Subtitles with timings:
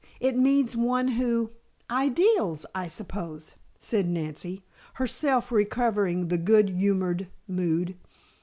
[0.19, 1.51] It means one who"
[2.07, 4.63] "Ideals I suppose," said Nancy,
[4.95, 7.95] herself recovering the good humored mood.